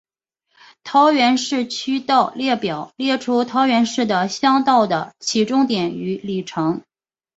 [0.83, 6.81] 桃园市区道列表列出桃园市的乡道的起终点与里程。